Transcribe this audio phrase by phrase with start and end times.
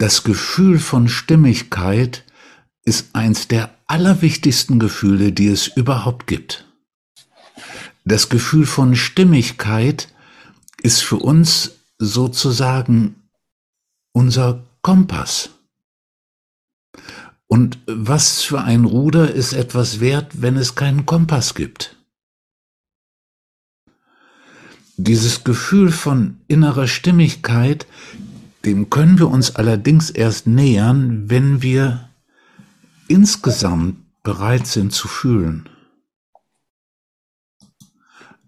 [0.00, 2.24] Das Gefühl von Stimmigkeit
[2.84, 6.66] ist eins der allerwichtigsten Gefühle, die es überhaupt gibt.
[8.06, 10.08] Das Gefühl von Stimmigkeit
[10.80, 13.16] ist für uns sozusagen
[14.12, 15.50] unser Kompass.
[17.46, 21.94] Und was für ein Ruder ist etwas wert, wenn es keinen Kompass gibt?
[24.96, 27.86] Dieses Gefühl von innerer Stimmigkeit,
[28.64, 32.10] dem können wir uns allerdings erst nähern, wenn wir
[33.08, 35.68] insgesamt bereit sind zu fühlen.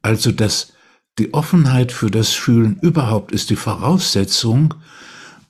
[0.03, 0.73] Also dass
[1.19, 4.75] die Offenheit für das Fühlen überhaupt ist die Voraussetzung,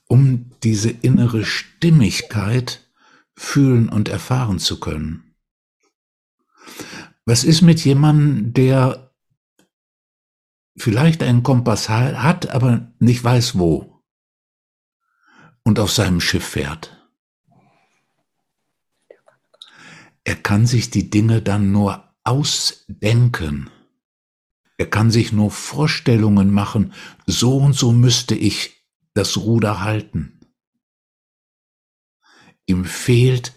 [0.07, 2.87] um diese innere Stimmigkeit
[3.35, 5.35] fühlen und erfahren zu können.
[7.25, 9.11] Was ist mit jemandem, der
[10.77, 13.92] vielleicht einen Kompass hat, aber nicht weiß wo
[15.63, 16.97] und auf seinem Schiff fährt?
[20.23, 23.69] Er kann sich die Dinge dann nur ausdenken.
[24.77, 26.93] Er kann sich nur Vorstellungen machen,
[27.25, 30.39] so und so müsste ich das Ruder halten.
[32.65, 33.53] Ihm fehlt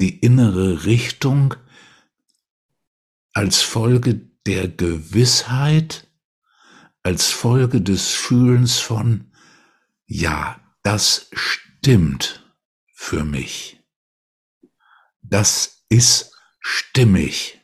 [0.00, 1.54] die innere Richtung
[3.32, 6.08] als Folge der Gewissheit,
[7.02, 9.32] als Folge des Fühlens von,
[10.06, 12.44] ja, das stimmt
[12.92, 13.80] für mich.
[15.22, 17.61] Das ist stimmig.